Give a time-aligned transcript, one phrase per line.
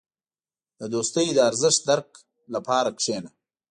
[0.79, 2.09] •د دوستۍ د ارزښت درک
[2.55, 3.29] لپاره کښېنه.